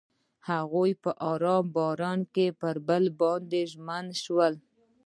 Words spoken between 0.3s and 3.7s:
هغوی په آرام باران کې پر بل باندې